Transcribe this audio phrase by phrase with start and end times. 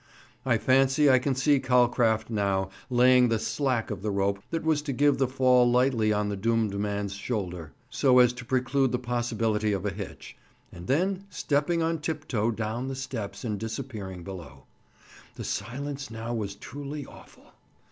[0.47, 4.81] I fancy I can see Calcraft now, laying the "slack" of the rope that was
[4.81, 8.97] to give the fall lightly on the doomed man's shoulder, so as to preclude the
[8.97, 10.35] possibility of a hitch,
[10.71, 14.63] and then stepping on tiptoe down the steps and disappearing below.
[15.35, 17.53] The silence now was truly awful.